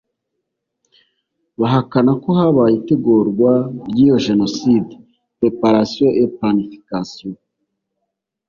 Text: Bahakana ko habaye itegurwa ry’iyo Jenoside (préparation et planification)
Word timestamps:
Bahakana 1.59 2.11
ko 2.23 2.29
habaye 2.39 2.73
itegurwa 2.79 3.51
ry’iyo 3.89 4.17
Jenoside 4.25 4.91
(préparation 5.39 6.09
et 6.21 6.31
planification) 6.39 7.31